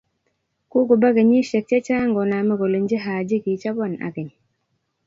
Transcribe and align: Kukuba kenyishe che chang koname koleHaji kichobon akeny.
Kukuba 0.69 1.07
kenyishe 1.15 1.59
che 1.67 1.77
chang 1.85 2.09
koname 2.15 2.53
koleHaji 2.59 3.37
kichobon 3.43 3.93
akeny. 4.07 4.31